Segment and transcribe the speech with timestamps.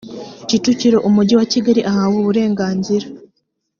[0.47, 3.05] kicukiro umujyi wa kigali ahawe uburenganzira